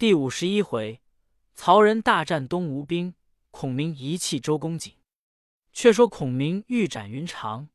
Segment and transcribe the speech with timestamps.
[0.00, 1.02] 第五十一回，
[1.52, 3.14] 曹仁大战东吴兵，
[3.50, 4.94] 孔明遗弃周公瑾。
[5.74, 7.68] 却说孔明欲斩云长，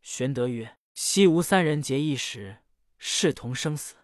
[0.00, 2.62] 玄德曰：“西吴三人结义时，
[2.96, 3.96] 视同生死。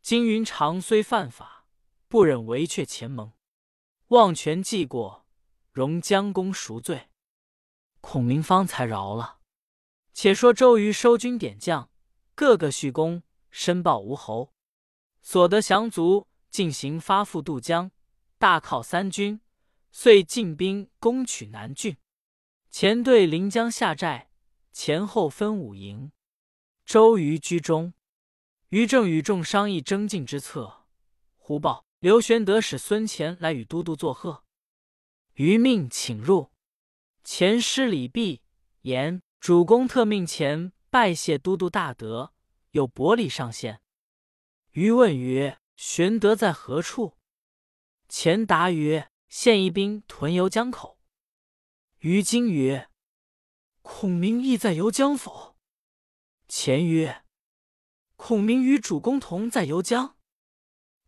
[0.00, 1.66] 今云长虽犯法，
[2.06, 3.32] 不忍为却前盟，
[4.10, 5.26] 望权记过，
[5.72, 7.08] 容将功赎罪。”
[8.00, 9.40] 孔明方才饶了。
[10.12, 11.90] 且说周瑜收军点将，
[12.36, 14.52] 个个续功，申报吴侯，
[15.20, 16.28] 所得降卒。
[16.52, 17.90] 进行发赴渡江，
[18.36, 19.40] 大犒三军，
[19.90, 21.96] 遂进兵攻取南郡。
[22.70, 24.28] 前队临江下寨，
[24.70, 26.12] 前后分五营。
[26.84, 27.94] 周瑜居中，
[28.68, 30.84] 于正与众商议征进之策。
[31.38, 34.44] 忽报刘玄德使孙乾来与都督作贺。
[35.34, 36.50] 于命请入。
[37.24, 38.42] 前施礼毕，
[38.82, 42.34] 言主公特命前拜谢都督大德，
[42.72, 43.80] 有薄礼上献。
[44.72, 45.61] 于问曰。
[45.84, 47.18] 玄德在何处？
[48.08, 51.00] 钱答曰：“现一兵屯游江口。”
[51.98, 52.88] 于今曰
[53.82, 55.56] ：“孔明亦在游江否？”
[56.46, 57.24] 钱曰
[58.14, 60.16] ：“孔明与主公同在游江。”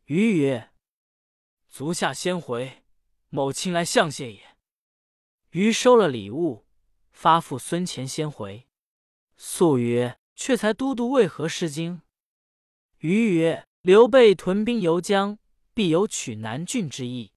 [0.06, 0.72] 于曰
[1.70, 2.82] ：“足下先回，
[3.28, 4.56] 某亲来相谢也。”
[5.50, 6.66] 于收了礼物，
[7.12, 8.68] 发付孙乾先回。
[9.36, 12.02] 素曰：“却才都督为何失惊？”
[12.98, 15.38] 于曰：刘备屯兵游江，
[15.74, 17.34] 必有取南郡之意。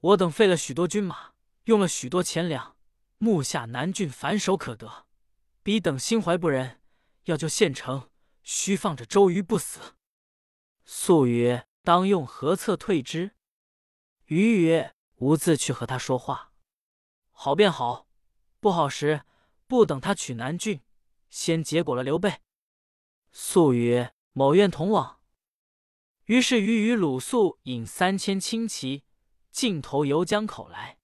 [0.00, 1.34] 我等费了许多军马，
[1.66, 2.76] 用了许多钱粮，
[3.18, 5.06] 目下南郡反手可得。
[5.62, 6.80] 彼等心怀不仁，
[7.26, 8.10] 要救县城，
[8.42, 9.94] 须放着周瑜不死。
[10.84, 13.36] 素曰：“当用何策退之？”
[14.26, 16.50] 瑜曰：“吾自去和他说话，
[17.30, 18.08] 好便好；
[18.58, 19.22] 不好时，
[19.68, 20.80] 不等他取南郡，
[21.30, 22.40] 先结果了刘备。”
[23.30, 25.14] 素曰：“某愿同往。”
[26.28, 29.02] 于是，于与鲁肃引三千轻骑，
[29.50, 30.98] 径投游江口来。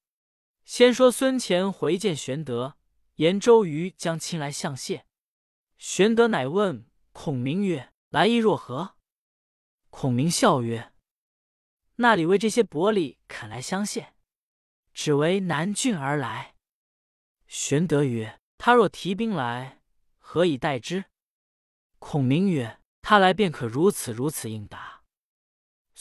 [0.67, 2.77] 先说孙乾回见玄德，
[3.15, 5.07] 言周瑜将亲来相谢。
[5.79, 8.97] 玄德乃问孔明曰：“来意若何？”
[9.89, 10.93] 孔明笑曰
[11.97, 14.13] ：“那里为这些薄礼肯来相谢？
[14.93, 16.55] 只为南郡而来。”
[17.49, 19.81] 玄德曰：“他若提兵来，
[20.19, 21.07] 何以待之？”
[21.99, 24.93] 孔明曰：“他来便可如此如此应答。”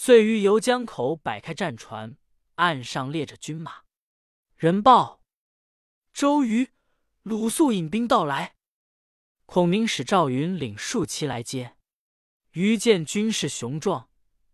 [0.05, 2.17] 遂于游江口摆开战船，
[2.55, 3.83] 岸上列着军马。
[4.57, 5.21] 人报：
[6.11, 6.71] 周瑜、
[7.21, 8.57] 鲁肃引兵到来。
[9.45, 11.77] 孔明使赵云领数骑来接。
[12.51, 14.09] 瑜见军势雄壮，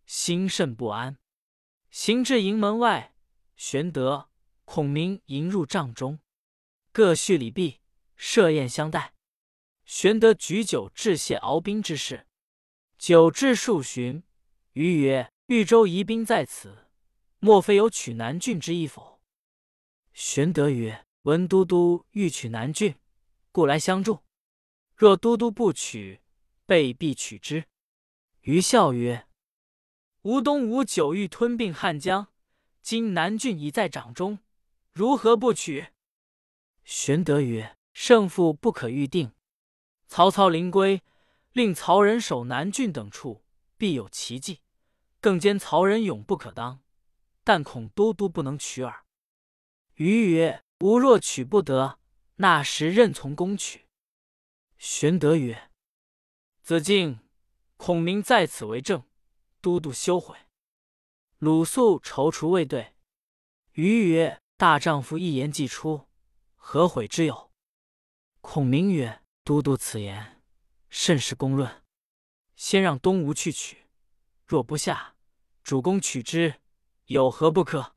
[0.05, 1.17] 心甚不安。
[1.89, 3.16] 行至营门外，
[3.55, 4.29] 玄德、
[4.66, 6.19] 孔明迎入帐中，
[6.91, 7.79] 各叙礼毕，
[8.16, 9.16] 设宴相待。
[9.83, 12.27] 玄德举酒致谢敖兵之事。
[12.99, 14.21] 酒至数巡。
[14.73, 16.85] 瑜曰：“豫州疑兵在此，
[17.39, 19.19] 莫非有取南郡之意否？”
[20.13, 22.93] 玄德曰：“闻都督欲取南郡，
[23.51, 24.19] 故来相助。
[24.95, 26.21] 若都督不取，
[26.67, 27.65] 备必取之。”
[28.41, 29.27] 瑜笑曰
[30.21, 32.27] ：“吴东吴久欲吞并汉江，
[32.83, 34.37] 今南郡已在掌中，
[34.93, 35.87] 如何不取？”
[36.85, 39.31] 玄德曰：“胜负不可预定。
[40.05, 41.01] 曹操临归，
[41.53, 43.43] 令曹仁守南郡等处，
[43.77, 44.59] 必有奇计。”
[45.22, 46.81] 更兼曹仁勇不可当，
[47.44, 49.06] 但恐都督不能取耳。
[49.96, 52.00] 余曰：“吾若取不得，
[52.35, 53.88] 那时任从攻取。”
[54.78, 55.69] 玄德曰
[56.63, 57.19] ：“子敬、
[57.75, 59.03] 孔明在此为证，
[59.59, 60.38] 都督休悔。”
[61.40, 62.96] 鲁肃踌躇未对。
[63.74, 66.08] 余曰：“大丈夫一言既出，
[66.56, 67.52] 何悔之有？”
[68.40, 70.41] 孔明曰：“都督此言
[70.90, 71.84] 甚是公论，
[72.56, 73.85] 先让东吴去取。”
[74.49, 75.13] 若不下，
[75.61, 76.55] 主公取之
[77.05, 77.93] 有何不可？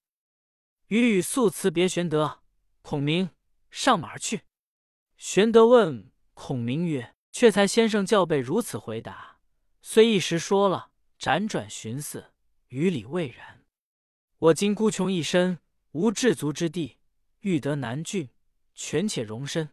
[0.88, 2.42] 余与素辞别玄德、
[2.82, 3.30] 孔明，
[3.70, 4.42] 上马而去。
[5.16, 9.40] 玄德问孔明曰：“却才先生教备如此回答，
[9.80, 12.34] 虽一时说了，辗转寻思，
[12.68, 13.64] 于理未然。
[14.36, 15.58] 我今孤穷一身，
[15.92, 16.98] 无至足之地，
[17.40, 18.28] 欲得南郡，
[18.74, 19.70] 权且容身。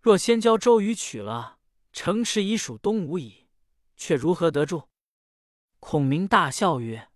[0.00, 1.58] 若先教周瑜取了，
[1.92, 3.48] 城池已属东吴矣，
[3.98, 4.87] 却如何得住？”
[5.80, 7.08] 孔明大笑曰：“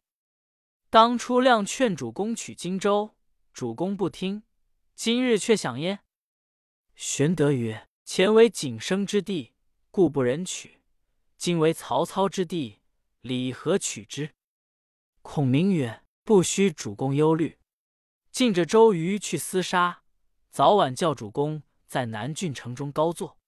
[0.88, 3.16] 当初亮劝主公取荆州，
[3.52, 4.44] 主公不听，
[4.94, 6.00] 今日却想焉。”
[6.94, 9.52] 玄德曰：“前为景生之地，
[9.90, 10.80] 故不忍取；
[11.36, 12.80] 今为曹操之地，
[13.20, 14.34] 理何取之？”
[15.22, 17.58] 孔明曰：“不须主公忧虑，
[18.30, 20.04] 尽着周瑜去厮杀，
[20.50, 23.38] 早晚叫主公在南郡城中高坐。”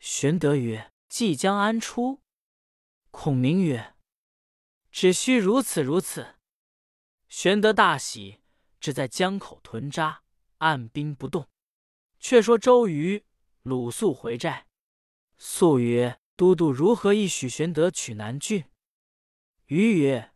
[0.00, 2.22] 玄德曰：“即将安出？”
[3.12, 3.91] 孔明曰：
[4.92, 6.36] 只需如此如此。”
[7.26, 8.42] 玄德大喜，
[8.78, 10.22] 只在江口屯扎，
[10.58, 11.48] 按兵不动。
[12.20, 13.24] 却说周瑜、
[13.62, 14.68] 鲁肃回寨，
[15.36, 18.64] 肃曰：“都督如何意许玄德取南郡？”
[19.66, 20.32] 瑜曰：“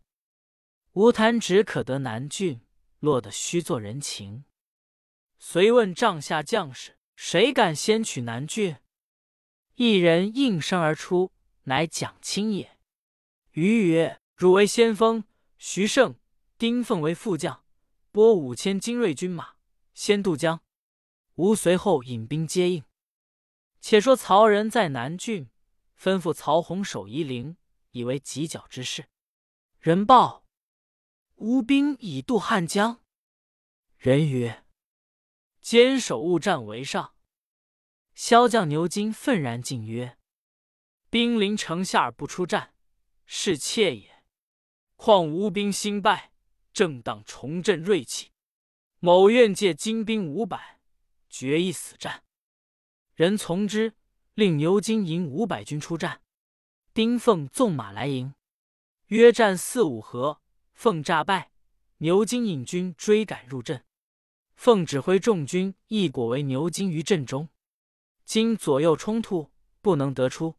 [0.94, 2.60] 吾谈只可得南郡，
[2.98, 4.46] 落得须做人情。”
[5.38, 8.76] 遂问帐下将士：“谁敢先取南郡？”
[9.76, 11.30] 一人应声而出，
[11.64, 12.78] 乃蒋钦也。
[13.52, 15.24] 瑜曰：“汝为先锋，
[15.56, 16.20] 徐盛、
[16.58, 17.64] 丁奉为副将，
[18.12, 19.54] 拨五千精锐军马，
[19.94, 20.62] 先渡江。”
[21.36, 22.84] 吾随后引兵接应。
[23.80, 25.50] 且说曹仁在南郡，
[25.98, 27.56] 吩咐曹洪守夷陵，
[27.92, 29.08] 以为犄角之势。
[29.78, 30.44] 人报：
[31.36, 33.02] 吴兵已渡汉江。
[33.96, 34.66] 人曰
[35.62, 37.14] ：“坚守勿战为上。”
[38.14, 40.18] 骁将牛金愤然进曰
[41.08, 42.74] ：“兵临城下而不出战，
[43.24, 44.15] 是怯也。
[44.96, 46.32] 况吴兵新败，
[46.72, 48.30] 正当重振锐气。
[48.98, 50.74] 某愿借精兵五百。”
[51.28, 52.22] 决一死战，
[53.14, 53.92] 人从之，
[54.32, 56.22] 令牛金引五百军出战。
[56.94, 58.32] 丁奉纵马来迎，
[59.08, 60.40] 约战四五合，
[60.72, 61.50] 奉诈败。
[61.98, 63.84] 牛金引军追赶入阵，
[64.54, 67.50] 奉指挥众军一果为牛金于阵中。
[68.24, 69.50] 今左右冲突，
[69.82, 70.54] 不能得出。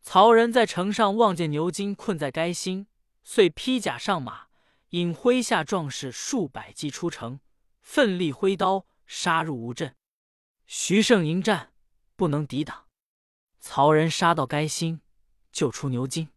[0.00, 2.88] 曹仁在城上望见牛金困在该心，
[3.22, 4.48] 遂披甲上马，
[4.90, 7.40] 引麾下壮士数百骑出城，
[7.80, 9.94] 奋力挥刀杀入吴阵。
[10.66, 11.72] 徐盛迎战，
[12.16, 12.86] 不能抵挡。
[13.60, 15.00] 曹仁杀到该心，
[15.52, 16.30] 救出牛金。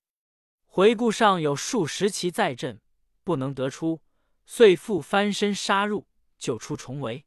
[0.65, 2.81] 回顾上有数十骑在阵，
[3.23, 4.01] 不能得出，
[4.45, 6.07] 遂复翻身杀入，
[6.37, 7.25] 救出重围。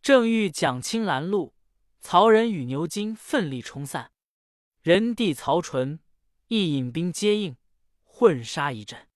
[0.00, 1.54] 正欲蒋钦拦路，
[2.00, 4.12] 曹仁与牛金奋力冲散。
[4.80, 6.00] 人弟曹纯
[6.46, 7.57] 亦引兵接应，
[8.18, 9.06] 混杀一阵。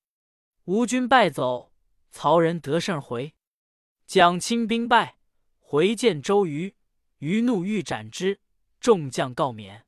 [0.67, 1.73] 吴军败走，
[2.13, 3.35] 曹仁得胜回。
[4.07, 5.19] 蒋钦兵败，
[5.59, 6.77] 回见周瑜。
[7.19, 8.39] 余怒欲斩之，
[8.79, 9.85] 众将告免。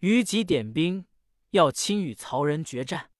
[0.00, 1.06] 余即点兵，
[1.52, 3.10] 要亲与曹仁决战。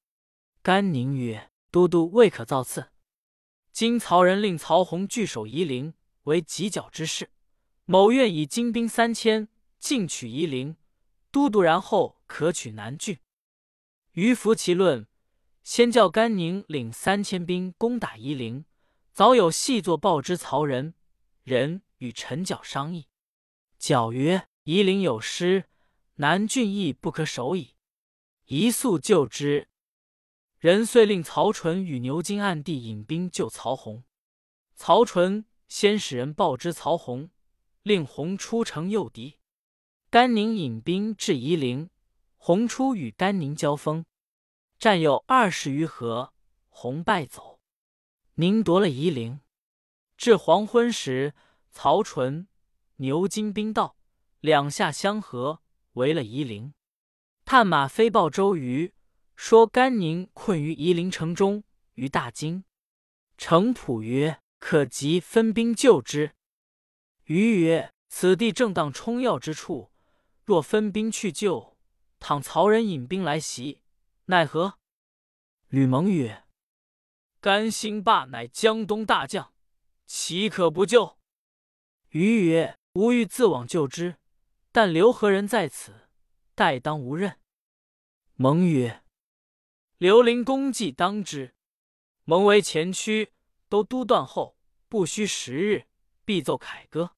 [0.61, 2.91] 甘宁曰：“都督未可造次。
[3.73, 5.94] 今曹仁令曹洪据守夷陵，
[6.25, 7.31] 为犄角之势。
[7.87, 9.49] 某愿以精兵三千，
[9.79, 10.77] 进取夷陵。
[11.31, 13.19] 都督然后可取南郡。”
[14.12, 15.09] 余服其论，
[15.65, 18.67] 先叫甘宁领三千兵攻打夷陵。
[19.13, 20.95] 早有细作报之曹仁，
[21.43, 23.07] 仁与陈角商议。
[23.79, 25.65] 角曰：“夷陵有失，
[26.17, 27.75] 南郡亦不可守矣。
[28.47, 29.69] 宜速救之。”
[30.61, 34.05] 人遂令曹纯与牛金暗地引兵救曹洪。
[34.75, 37.31] 曹纯先使人报之曹洪，
[37.83, 39.39] 令洪出城诱敌。
[40.11, 41.89] 甘宁引兵至夷陵，
[42.37, 44.05] 洪出与甘宁交锋，
[44.79, 46.32] 战有二十余合，
[46.69, 47.61] 洪败走。
[48.35, 49.41] 宁夺了夷陵。
[50.17, 51.35] 至黄昏时，
[51.71, 52.49] 曹纯。
[52.97, 53.97] 牛金兵到，
[54.41, 55.62] 两下相合，
[55.94, 56.75] 围了夷陵。
[57.44, 58.94] 探马飞报周瑜，
[59.35, 62.65] 说甘宁困于夷陵城中，于大惊。
[63.37, 66.37] 程普曰：“可急分兵救之。”
[67.27, 69.91] 瑜曰：“此地正当冲要之处，
[70.44, 71.77] 若分兵去救，
[72.20, 73.81] 倘曹仁引兵来袭，
[74.26, 74.79] 奈何？”
[75.69, 76.44] 吕蒙曰
[77.41, 79.53] ：“甘兴霸乃江东大将，
[80.06, 81.19] 岂可不救？”
[82.10, 82.79] 瑜曰。
[82.94, 84.19] 吾欲自往救之，
[84.70, 86.08] 但刘何人在此，
[86.55, 87.41] 待当无任。
[88.34, 89.03] 蒙曰
[89.99, 91.56] ：“刘伶功绩当之。
[92.22, 93.32] 蒙为前驱，
[93.69, 94.56] 都督断后，
[94.89, 95.89] 不需十日，
[96.25, 97.17] 必奏凯歌。”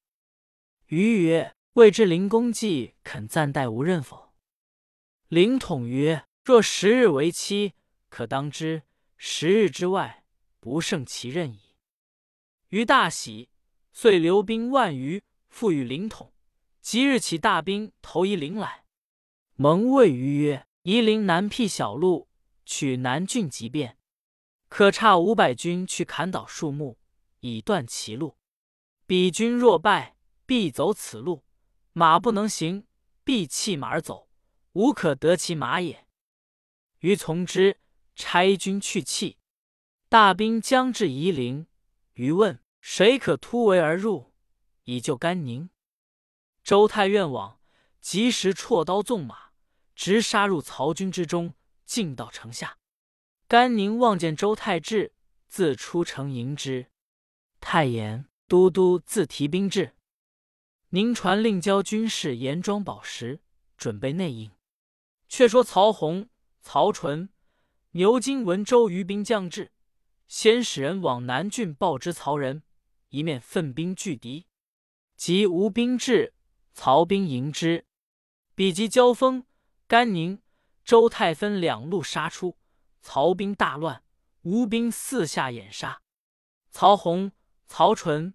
[0.87, 4.33] 余曰：“未知灵公绩肯暂代无任否？”
[5.29, 7.73] 灵统曰：“若十日为期，
[8.07, 8.83] 可当之；
[9.17, 10.23] 十日之外，
[10.61, 11.75] 不胜其任矣。”
[12.71, 13.49] 于大喜，
[13.91, 15.21] 遂留兵万余。
[15.49, 16.31] 复与灵统，
[16.79, 18.85] 即日起大兵投夷陵来。
[19.57, 22.29] 蒙谓于曰：“夷陵南僻小路，
[22.65, 23.97] 取南郡即便，
[24.69, 26.97] 可差五百军去砍倒树木，
[27.41, 28.37] 以断其路。
[29.05, 31.43] 彼军若败，必走此路，
[31.91, 32.87] 马不能行，
[33.25, 34.29] 必弃马而走，
[34.71, 36.05] 无可得其马也。”
[36.99, 37.79] 于从之，
[38.15, 39.37] 差军去弃。
[40.09, 41.67] 大兵将至夷陵，
[42.13, 44.33] 于问谁可突围而入。
[44.85, 45.69] 以救甘宁，
[46.63, 47.59] 周泰愿往，
[47.99, 49.51] 及时绰刀纵马，
[49.93, 51.53] 直杀入曹军之中，
[51.85, 52.77] 进到城下。
[53.49, 55.13] 甘宁望见周太至，
[55.49, 56.87] 自出城迎之。
[57.59, 59.97] 太言都督自提兵至，
[60.89, 63.41] 宁传令交军士严装宝石，
[63.77, 64.51] 准备内应。
[65.27, 66.29] 却说曹洪、
[66.69, 67.29] 曹纯、
[67.91, 69.71] 牛金闻周瑜兵将至，
[70.27, 72.61] 先使人往南郡报知曹仁，
[73.07, 74.47] 一面奋兵拒敌。
[75.15, 76.33] 及吴兵至，
[76.73, 77.85] 曹兵迎之，
[78.53, 79.45] 比及交锋，
[79.87, 80.41] 甘宁、
[80.83, 82.57] 周泰分两路杀出，
[82.99, 84.03] 曹兵大乱，
[84.41, 86.01] 吴兵四下掩杀。
[86.69, 87.31] 曹洪、
[87.65, 88.33] 曹纯、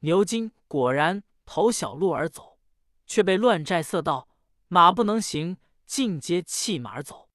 [0.00, 2.58] 牛金果然投小路而走，
[3.06, 4.28] 却被乱寨塞道，
[4.68, 5.56] 马不能行，
[5.86, 7.29] 尽皆弃马而走。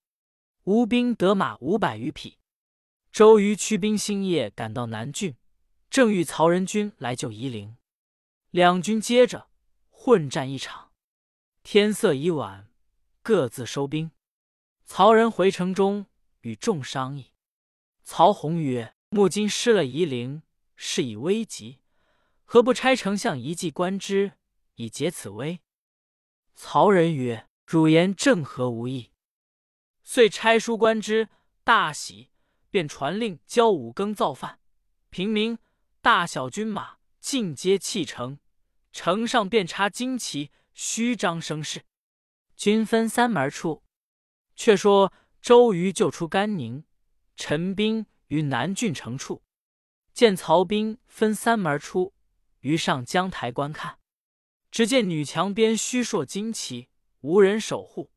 [0.66, 2.40] 吴兵得马五百余匹。
[3.12, 5.36] 周瑜驱兵星夜赶到南郡，
[5.92, 7.78] 正遇曹仁军来救夷陵。
[8.50, 9.48] 两军接着
[9.92, 10.92] 混战一场，
[11.62, 12.68] 天色已晚，
[13.22, 14.10] 各自收兵。
[14.86, 16.08] 曹仁回城中
[16.42, 17.34] 与众商议。
[18.02, 20.42] 曹洪曰：“目今失了夷陵，
[20.76, 21.80] 事已危急，
[22.44, 24.34] 何不差丞相一计观之，
[24.76, 25.60] 以解此危？”
[26.56, 29.12] 曹仁曰：“汝言正合吾意。”
[30.08, 31.30] 遂差书观之，
[31.64, 32.30] 大喜，
[32.70, 34.60] 便传令交五更造饭，
[35.10, 35.58] 平民
[36.00, 38.40] 大小军马尽皆弃城。
[38.92, 41.82] 城上便插旌旗，虚张声势。
[42.56, 43.84] 军分三门出。
[44.56, 46.86] 却说周瑜救出甘宁，
[47.36, 49.44] 陈兵于南郡城处，
[50.14, 52.14] 见曹兵分三门出，
[52.60, 54.00] 于上江台观看。
[54.72, 56.88] 只见女墙边虚设旌旗，
[57.20, 58.12] 无人守护；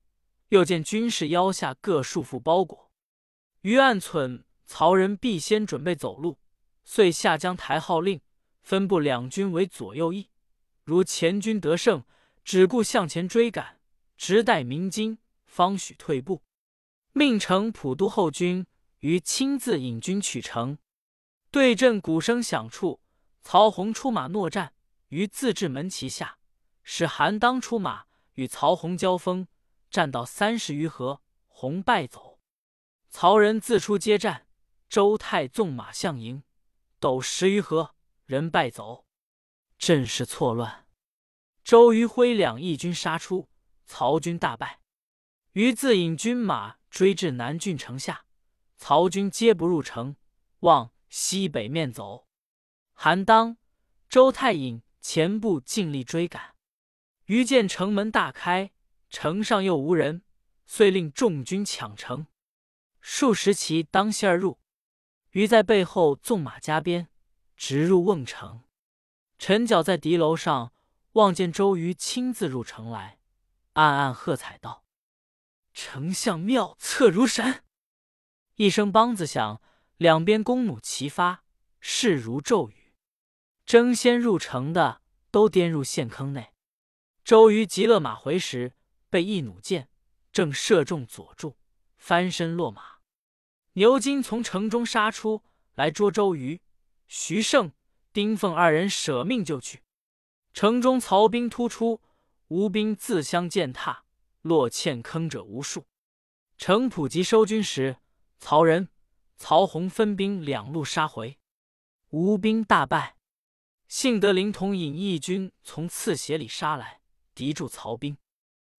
[0.48, 2.90] 又见军士腰下各束缚包裹。
[3.62, 6.38] 于暗忖曹仁必先准备走路，
[6.84, 8.20] 遂下江台号令，
[8.62, 10.30] 分布两军为左右翼。
[10.84, 12.04] 如前军得胜，
[12.44, 13.80] 只顾向前追赶，
[14.16, 16.42] 直待鸣金，方许退步。
[17.12, 18.66] 命程普督后军
[19.00, 20.78] 于亲自引军取城。
[21.50, 23.00] 对阵鼓声响处，
[23.42, 24.72] 曹洪出马搦战，
[25.08, 26.38] 于自治门旗下，
[26.82, 29.46] 使韩当出马与曹洪交锋，
[29.90, 32.38] 战到三十余合，洪败走。
[33.10, 34.46] 曹仁自出接战，
[34.88, 36.42] 周泰纵马向迎，
[37.00, 39.06] 斗十余合，人败走。
[39.78, 40.86] 阵势错乱，
[41.62, 43.48] 周瑜挥两翼军杀出，
[43.86, 44.80] 曹军大败。
[45.52, 48.26] 于自引军马追至南郡城下，
[48.76, 50.16] 曹军皆不入城，
[50.60, 52.26] 往西北面走。
[52.92, 53.56] 韩当、
[54.08, 56.56] 周泰引前部尽力追赶。
[57.26, 58.72] 于见城门大开，
[59.10, 60.22] 城上又无人，
[60.66, 62.26] 遂令众军抢城。
[63.00, 64.58] 数十骑当先而入，
[65.30, 67.08] 于在背后纵马加鞭，
[67.56, 68.64] 直入瓮城。
[69.38, 70.72] 陈角在敌楼上
[71.12, 73.18] 望见周瑜亲自入城来，
[73.74, 74.84] 暗暗喝彩道
[75.72, 77.64] ：“丞相妙策如神！”
[78.56, 79.62] 一声梆子响，
[79.96, 81.44] 两边弓弩齐发，
[81.80, 82.94] 势如骤雨。
[83.64, 86.52] 争先入城的都颠入陷坑内。
[87.22, 88.74] 周瑜急勒马回时，
[89.10, 89.88] 被一弩箭
[90.32, 91.56] 正射中左柱，
[91.96, 92.98] 翻身落马。
[93.74, 95.42] 牛金从城中杀出
[95.74, 96.60] 来捉周瑜，
[97.06, 97.72] 徐盛。
[98.10, 99.84] 丁奉二人舍命就去，
[100.52, 102.00] 城中曹兵突出，
[102.48, 104.04] 吴兵自相践踏，
[104.40, 105.86] 落陷坑者无数。
[106.56, 107.98] 城普及收军时，
[108.38, 108.88] 曹仁、
[109.36, 111.38] 曹洪分兵两路杀回，
[112.08, 113.16] 吴兵大败。
[113.86, 117.00] 幸得灵统引义军从刺斜里杀来，
[117.34, 118.16] 敌住曹兵。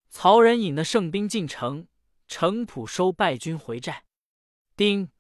[0.10, 1.88] 曹仁引的胜兵进城，
[2.28, 4.06] 程普收败军回寨。
[4.76, 5.12] 丁、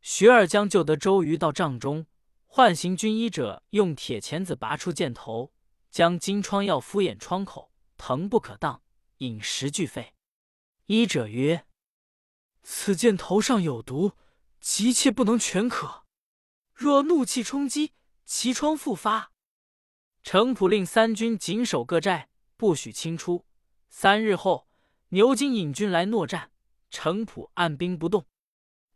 [0.00, 2.06] 徐二将救得周瑜到帐中。
[2.52, 5.52] 唤行军医者用铁钳子拔出箭头，
[5.88, 8.82] 将金疮药敷眼疮口，疼不可当，
[9.18, 10.14] 饮食俱废。
[10.86, 11.64] 医者曰
[12.64, 14.14] ：“此箭头上有毒，
[14.60, 16.04] 急切不能全可。
[16.74, 17.92] 若怒气冲击，
[18.24, 19.30] 其疮复发。”
[20.24, 23.46] 程普令三军紧守各寨，不许轻出。
[23.92, 24.68] 三日后，
[25.08, 26.52] 牛金引军来搦战，
[26.90, 28.24] 程普按兵不动。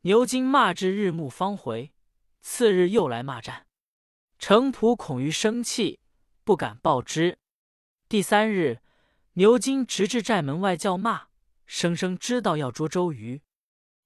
[0.02, 1.92] 牛金骂至日暮方回。
[2.40, 3.66] 次日又来骂战，
[4.38, 5.98] 程普恐于生气，
[6.44, 7.38] 不敢报之。
[8.08, 8.80] 第三日，
[9.32, 11.28] 牛金直至寨门外叫骂，
[11.66, 13.42] 声声知道要捉周瑜。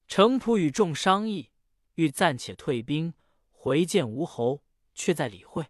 [0.06, 1.50] 程普与众商议，
[1.96, 3.12] 欲暂且退兵
[3.50, 4.62] 回见吴侯，
[4.94, 5.66] 却在理会。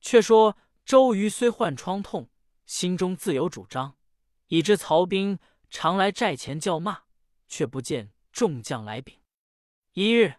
[0.00, 2.30] 却说周瑜虽患疮痛，
[2.66, 3.96] 心中自有主张，
[4.48, 5.38] 已知曹兵
[5.70, 7.02] 常来寨前叫骂，
[7.46, 9.18] 却不见众将来禀。
[9.92, 10.36] 一日。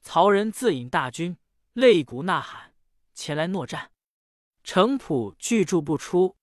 [0.00, 1.36] 曹仁自引大军，
[1.74, 2.74] 擂鼓呐喊，
[3.12, 3.92] 前来搦战。
[4.62, 6.38] 程普拒住不出。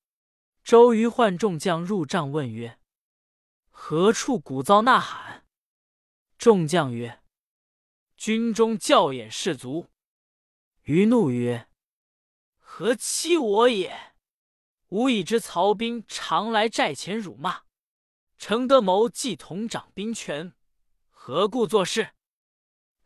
[0.64, 2.80] 周瑜唤众将入帐问曰
[3.72, 5.48] ：“何处鼓噪呐喊？”
[6.38, 7.24] 众将曰
[8.18, 9.90] ：“军中教演士卒。”
[10.84, 11.68] 瑜怒曰
[12.60, 14.15] ：“何欺我也！
[14.90, 17.62] 吾已知曹兵常来寨前辱骂，
[18.38, 20.54] 程德谋既同掌兵权，
[21.10, 22.12] 何故作事？”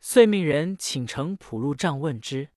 [0.00, 2.50] 遂命人请程普入帐问之。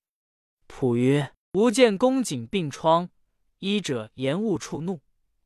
[0.66, 3.10] 普曰：“吾见公瑾病疮，
[3.58, 5.00] 医者言勿触怒，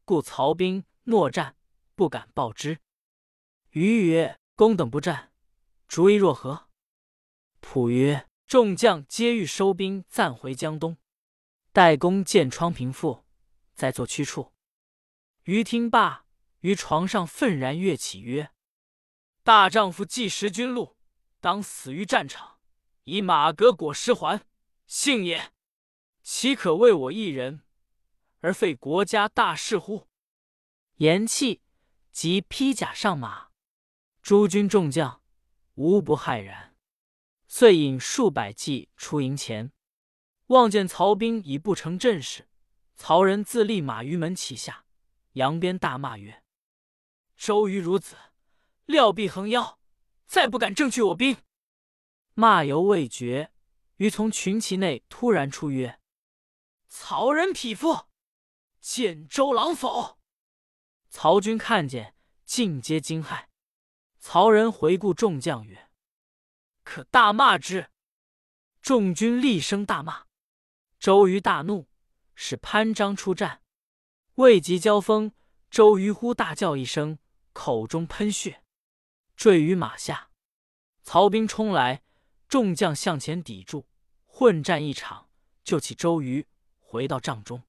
[0.04, 1.56] 故曹兵诺战，
[1.94, 2.78] 不敢报之。”
[3.70, 5.32] 余曰：“公等不战，
[5.86, 6.68] 主意若何？”
[7.60, 10.96] 普曰：“众将皆欲收兵，暂回江东，
[11.72, 13.24] 待公见疮平复，
[13.78, 14.52] 再作驱处。”
[15.46, 16.26] 于听罢，
[16.58, 18.50] 于床上愤然跃起，曰
[19.44, 20.96] ：“大丈夫既识君路，
[21.40, 22.58] 当死于战场，
[23.04, 24.44] 以马革裹尸还，
[24.86, 25.52] 幸也！
[26.22, 27.62] 岂可为我一人
[28.40, 30.08] 而废国家大事乎？”
[30.98, 31.60] 言讫，
[32.10, 33.50] 即披甲上马。
[34.20, 35.22] 诸军众将
[35.74, 36.74] 无不骇然。
[37.46, 39.72] 遂引数百骑出营前，
[40.48, 42.47] 望见曹兵已不成阵势，
[42.98, 44.84] 曹仁自立马于门旗下，
[45.34, 46.42] 扬鞭大骂曰
[47.38, 48.16] ：“周瑜孺子，
[48.86, 49.78] 料必横腰，
[50.26, 51.36] 再不敢正去我兵！”
[52.34, 53.52] 骂犹未绝，
[53.96, 56.00] 于从群骑内突然出曰
[56.88, 58.08] ：“曹仁匹夫，
[58.80, 60.18] 见周郎否？”
[61.08, 63.46] 曹军看见，尽皆惊骇。
[64.18, 65.88] 曹仁回顾众将曰：
[66.82, 67.90] 可大骂之！
[68.82, 70.26] 众军厉声大骂。
[70.98, 71.87] 周瑜大怒，
[72.40, 73.62] 使潘璋出战，
[74.36, 75.32] 未及交锋，
[75.72, 77.18] 周瑜忽大叫一声，
[77.52, 78.62] 口中喷血，
[79.34, 80.30] 坠于马下。
[81.02, 82.04] 曹兵冲来，
[82.46, 83.88] 众将向前抵住，
[84.24, 85.28] 混战一场，
[85.64, 86.46] 救起周瑜，
[86.78, 87.64] 回到帐中。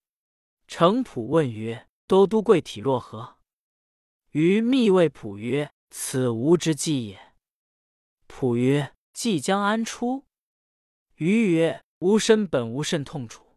[0.67, 3.39] 程普问曰：“都督贵体若何？”
[4.31, 7.33] 瑜密谓普曰：“此吾之计也。”
[8.27, 8.93] 普曰。
[9.11, 10.25] 即将安出？
[11.15, 13.48] 余曰：“吾身本无甚痛楚，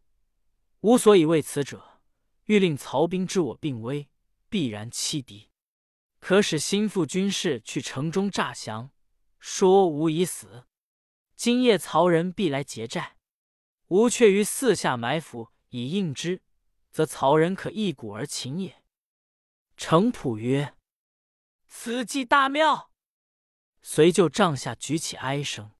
[0.82, 2.00] 吾所以为此者，
[2.46, 4.08] 欲令曹兵知我病危，
[4.48, 5.48] 必然欺敌，
[6.18, 8.90] 可使心腹军士去城中诈降，
[9.38, 10.66] 说吾已死。
[11.36, 13.16] 今夜曹仁必来劫寨，
[13.88, 16.42] 吾却于四下埋伏以应之，
[16.90, 18.82] 则曹仁可一鼓而擒也。”
[19.76, 20.74] 程普曰
[21.68, 22.90] ：“此计大妙。”
[23.82, 25.70] 遂就帐下举起哀声，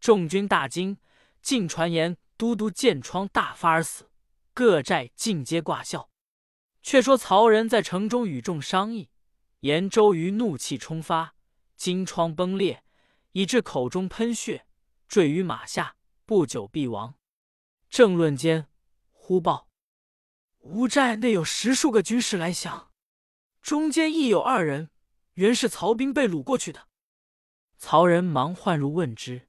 [0.00, 0.98] 众军大惊，
[1.40, 4.10] 尽传言都督箭疮大发而死，
[4.54, 6.08] 各寨尽皆挂孝。
[6.82, 9.08] 却说曹仁在城中与众商议，
[9.60, 11.34] 言周瑜怒气冲发，
[11.76, 12.84] 金疮崩裂，
[13.32, 14.66] 以致口中喷血，
[15.08, 17.14] 坠于马下，不久必亡。
[17.88, 18.68] 正论间，
[19.10, 19.70] 忽报
[20.58, 22.92] 吴寨内有十数个军士来降，
[23.62, 24.90] 中间亦有二人，
[25.34, 26.88] 原是曹兵被掳过去的。
[27.78, 29.48] 曹仁忙唤入问之，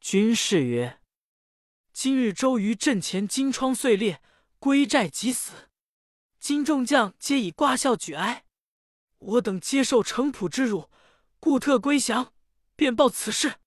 [0.00, 1.00] 军士曰
[1.94, 4.20] ：“今日周瑜阵前金疮碎裂，
[4.58, 5.70] 归寨即死。
[6.40, 8.44] 今众将皆以挂孝举哀，
[9.18, 10.90] 我等接受程普之辱，
[11.38, 12.32] 故特归降，
[12.74, 13.60] 便报此事。”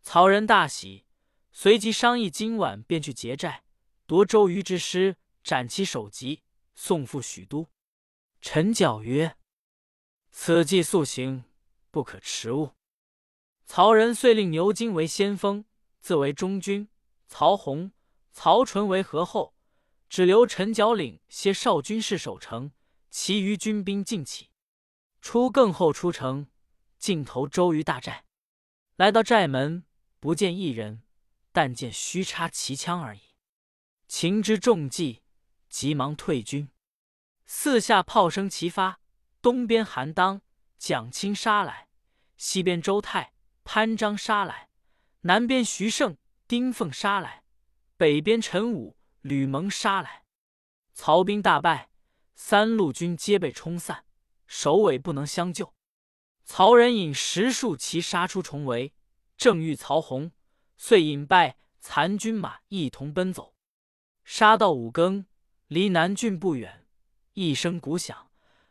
[0.00, 1.04] 曹仁大喜，
[1.52, 3.64] 随即商议，今晚便去劫寨，
[4.06, 6.42] 夺周瑜之师，斩其首级，
[6.74, 7.68] 送赴许都。
[8.40, 9.36] 陈缴曰
[10.32, 11.44] ：“此计速行，
[11.90, 12.70] 不可迟误。”
[13.66, 15.66] 曹仁遂令牛金为先锋，
[16.00, 16.88] 自为中军；
[17.26, 17.92] 曹洪、
[18.32, 19.54] 曹纯为合后，
[20.08, 22.72] 只留陈角领些少军士守城，
[23.10, 24.50] 其余军兵尽起。
[25.20, 26.48] 出更后出城，
[26.98, 28.24] 尽投周瑜大寨。
[28.96, 29.84] 来到寨门，
[30.20, 31.02] 不见一人，
[31.50, 33.20] 但见虚插旗枪而已。
[34.06, 35.22] 秦之众计，
[35.68, 36.68] 急忙退军。
[37.46, 39.00] 四下炮声齐发，
[39.42, 40.42] 东边韩当、
[40.78, 41.88] 蒋钦杀来，
[42.36, 43.32] 西边周泰。
[43.66, 44.68] 潘璋杀来，
[45.22, 47.42] 南边徐盛、丁奉杀来，
[47.96, 50.24] 北边陈武、吕蒙杀来，
[50.92, 51.88] 曹兵大败，
[52.34, 54.04] 三路军皆被冲散，
[54.46, 55.72] 首尾不能相救。
[56.44, 58.92] 曹仁引十数骑杀出重围，
[59.38, 60.32] 正遇曹洪，
[60.76, 63.54] 遂引败残军马一同奔走。
[64.22, 65.24] 杀到五更，
[65.68, 66.86] 离南郡不远，
[67.32, 68.30] 一声鼓响，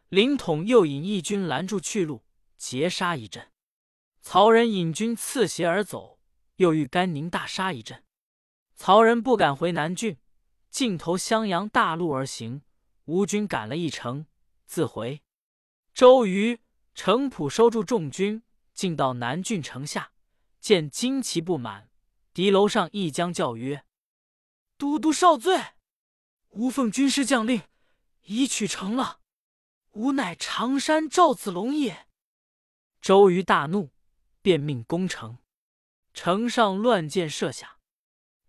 [0.10, 2.24] 凌统又引义军拦住去路，
[2.56, 3.52] 截杀一阵。
[4.22, 6.20] 曹仁引军刺斜而走，
[6.56, 8.04] 又遇甘宁大杀一阵，
[8.76, 10.18] 曹仁不敢回南郡，
[10.70, 12.62] 径投襄阳大路而行。
[13.06, 14.28] 吴军赶了一程，
[14.66, 15.22] 自回。
[15.94, 16.62] 周瑜、
[16.94, 20.12] 程普收住众军，进到南郡城下，
[20.60, 21.89] 见旌旗不满，
[22.34, 23.86] 敌楼上一将叫曰
[24.78, 25.60] ：“都督少罪！
[26.50, 27.62] 吾奉军师将令，
[28.22, 29.20] 已取城了。
[29.92, 32.08] 吾乃常山赵子龙也。”
[33.02, 33.92] 周瑜大怒。
[34.44, 35.38] 便命攻城，
[36.13, 37.80] 城上乱箭射下。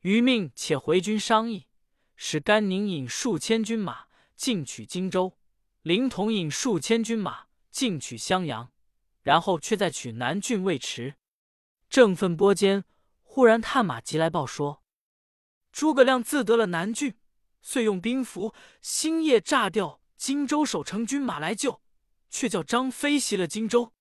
[0.01, 1.67] 余命且回军商议，
[2.15, 5.39] 使甘宁引数千军马进取荆州，
[5.81, 8.71] 凌统引数千军马进取襄阳，
[9.23, 11.17] 然后却再取南郡未迟。
[11.89, 12.85] 正奋拨间，
[13.23, 14.83] 忽然探马急来报说：
[15.73, 17.17] 诸葛亮自得了南郡，
[17.63, 21.81] 遂用兵符，星夜炸掉荆州守城军马来救，
[22.29, 23.95] 却叫张飞袭了荆州。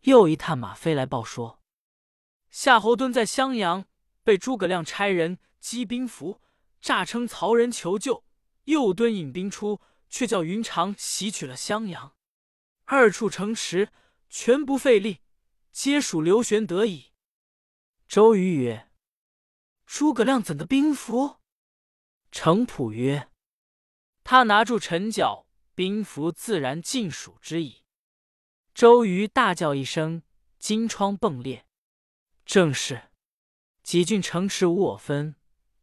[0.00, 1.61] 又一探马飞来报说：
[2.52, 3.86] 夏侯惇在襄阳
[4.22, 6.42] 被诸葛亮差人击兵符，
[6.82, 8.24] 诈称曹仁求救，
[8.64, 12.14] 又敦引兵出，却叫云长袭取了襄阳。
[12.84, 13.88] 二处城池
[14.28, 15.20] 全不费力，
[15.72, 17.12] 皆属刘玄得矣。
[18.06, 18.90] 周瑜曰
[19.86, 21.38] ：“诸葛亮怎的兵符？”
[22.30, 23.30] 程普曰
[24.22, 27.82] ：“他拿住陈角，兵符自然尽属之矣。”
[28.74, 30.22] 周瑜大叫一声，
[30.58, 31.64] 金疮迸裂。
[32.44, 33.10] 正是
[33.82, 35.36] 几郡城池无我分，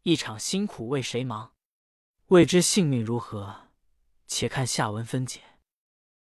[0.04, 1.54] 一场辛苦为谁忙？
[2.28, 3.70] 未知性命如何？
[4.28, 5.42] 且看下文分解。